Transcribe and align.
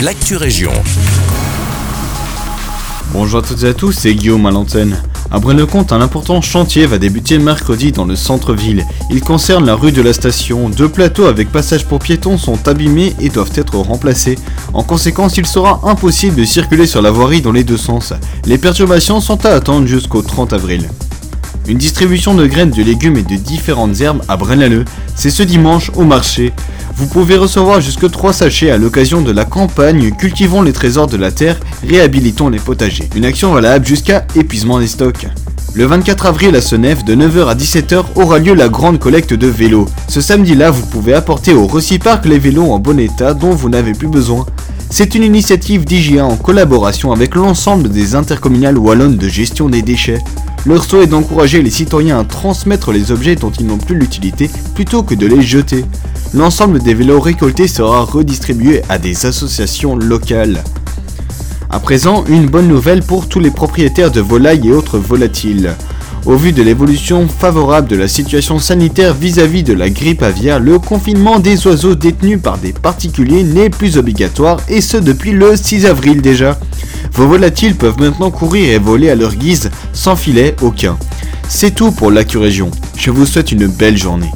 l'actu 0.00 0.36
région. 0.36 0.72
Bonjour 3.12 3.40
à 3.40 3.42
toutes 3.42 3.62
et 3.62 3.68
à 3.68 3.74
tous, 3.74 3.92
c'est 3.92 4.14
Guillaume 4.14 4.44
à 4.46 4.50
l'antenne. 4.50 5.00
À 5.30 5.38
Braine-le-Comte, 5.38 5.92
un 5.92 6.00
important 6.00 6.42
chantier 6.42 6.86
va 6.86 6.98
débuter 6.98 7.38
mercredi 7.38 7.92
dans 7.92 8.04
le 8.04 8.14
centre-ville. 8.14 8.84
Il 9.10 9.20
concerne 9.20 9.64
la 9.64 9.74
rue 9.74 9.92
de 9.92 10.02
la 10.02 10.12
station. 10.12 10.68
Deux 10.68 10.88
plateaux 10.88 11.24
avec 11.24 11.50
passage 11.50 11.86
pour 11.86 11.98
piétons 11.98 12.36
sont 12.36 12.68
abîmés 12.68 13.14
et 13.20 13.30
doivent 13.30 13.52
être 13.54 13.76
remplacés. 13.76 14.38
En 14.74 14.82
conséquence, 14.82 15.38
il 15.38 15.46
sera 15.46 15.80
impossible 15.84 16.36
de 16.36 16.44
circuler 16.44 16.86
sur 16.86 17.00
la 17.00 17.10
voirie 17.10 17.40
dans 17.40 17.52
les 17.52 17.64
deux 17.64 17.78
sens. 17.78 18.12
Les 18.44 18.58
perturbations 18.58 19.20
sont 19.20 19.46
à 19.46 19.50
attendre 19.50 19.86
jusqu'au 19.86 20.20
30 20.20 20.52
avril. 20.52 20.88
Une 21.68 21.78
distribution 21.78 22.34
de 22.34 22.46
graines, 22.46 22.70
de 22.70 22.82
légumes 22.82 23.16
et 23.16 23.24
de 23.24 23.34
différentes 23.34 24.00
herbes 24.00 24.22
à 24.28 24.36
Braine-l'Alleud, 24.36 24.84
c'est 25.16 25.30
ce 25.30 25.42
dimanche 25.42 25.90
au 25.96 26.04
marché. 26.04 26.52
Vous 26.94 27.08
pouvez 27.08 27.36
recevoir 27.36 27.80
jusque 27.80 28.08
3 28.08 28.32
sachets 28.32 28.70
à 28.70 28.78
l'occasion 28.78 29.20
de 29.20 29.32
la 29.32 29.44
campagne 29.44 30.12
Cultivons 30.12 30.62
les 30.62 30.72
trésors 30.72 31.08
de 31.08 31.16
la 31.16 31.32
terre, 31.32 31.58
réhabilitons 31.86 32.50
les 32.50 32.60
potagers. 32.60 33.08
Une 33.16 33.24
action 33.24 33.52
valable 33.52 33.84
jusqu'à 33.84 34.24
épuisement 34.36 34.78
des 34.78 34.86
stocks. 34.86 35.26
Le 35.74 35.84
24 35.86 36.26
avril 36.26 36.54
à 36.54 36.60
Senef, 36.60 37.04
de 37.04 37.16
9h 37.16 37.48
à 37.48 37.54
17h, 37.56 38.04
aura 38.14 38.38
lieu 38.38 38.54
la 38.54 38.68
grande 38.68 39.00
collecte 39.00 39.34
de 39.34 39.48
vélos. 39.48 39.88
Ce 40.06 40.20
samedi-là, 40.20 40.70
vous 40.70 40.86
pouvez 40.86 41.14
apporter 41.14 41.52
au 41.52 41.66
Recypark 41.66 42.26
les 42.26 42.38
vélos 42.38 42.70
en 42.70 42.78
bon 42.78 43.00
état 43.00 43.34
dont 43.34 43.50
vous 43.50 43.68
n'avez 43.68 43.92
plus 43.92 44.08
besoin. 44.08 44.46
C'est 44.88 45.16
une 45.16 45.24
initiative 45.24 45.84
d'IGA 45.84 46.24
en 46.24 46.36
collaboration 46.36 47.10
avec 47.10 47.34
l'ensemble 47.34 47.88
des 47.88 48.14
intercommunales 48.14 48.78
wallonnes 48.78 49.16
de 49.16 49.28
gestion 49.28 49.68
des 49.68 49.82
déchets. 49.82 50.22
Leur 50.66 50.82
souhait 50.82 51.04
est 51.04 51.06
d'encourager 51.06 51.62
les 51.62 51.70
citoyens 51.70 52.18
à 52.18 52.24
transmettre 52.24 52.90
les 52.90 53.12
objets 53.12 53.36
dont 53.36 53.52
ils 53.52 53.66
n'ont 53.66 53.78
plus 53.78 53.94
l'utilité 53.94 54.50
plutôt 54.74 55.04
que 55.04 55.14
de 55.14 55.24
les 55.24 55.40
jeter. 55.40 55.84
L'ensemble 56.34 56.80
des 56.80 56.92
vélos 56.92 57.20
récoltés 57.20 57.68
sera 57.68 58.02
redistribué 58.02 58.82
à 58.88 58.98
des 58.98 59.26
associations 59.26 59.94
locales. 59.94 60.64
À 61.70 61.78
présent, 61.78 62.24
une 62.26 62.46
bonne 62.46 62.66
nouvelle 62.66 63.04
pour 63.04 63.28
tous 63.28 63.38
les 63.38 63.52
propriétaires 63.52 64.10
de 64.10 64.20
volailles 64.20 64.66
et 64.66 64.72
autres 64.72 64.98
volatiles. 64.98 65.76
Au 66.24 66.34
vu 66.34 66.50
de 66.50 66.64
l'évolution 66.64 67.28
favorable 67.28 67.86
de 67.86 67.94
la 67.94 68.08
situation 68.08 68.58
sanitaire 68.58 69.14
vis-à-vis 69.14 69.62
de 69.62 69.72
la 69.72 69.88
grippe 69.88 70.24
aviaire, 70.24 70.58
le 70.58 70.80
confinement 70.80 71.38
des 71.38 71.64
oiseaux 71.68 71.94
détenus 71.94 72.40
par 72.42 72.58
des 72.58 72.72
particuliers 72.72 73.44
n'est 73.44 73.70
plus 73.70 73.98
obligatoire 73.98 74.58
et 74.68 74.80
ce 74.80 74.96
depuis 74.96 75.30
le 75.30 75.54
6 75.54 75.86
avril 75.86 76.22
déjà. 76.22 76.58
Vos 77.16 77.26
volatiles 77.26 77.76
peuvent 77.76 77.98
maintenant 77.98 78.30
courir 78.30 78.70
et 78.70 78.78
voler 78.78 79.08
à 79.08 79.14
leur 79.14 79.34
guise 79.34 79.70
sans 79.94 80.16
filet 80.16 80.54
aucun. 80.60 80.98
C'est 81.48 81.74
tout 81.74 81.90
pour 81.90 82.10
l'Acurégion. 82.10 82.70
Je 82.96 83.10
vous 83.10 83.24
souhaite 83.24 83.52
une 83.52 83.68
belle 83.68 83.96
journée. 83.96 84.24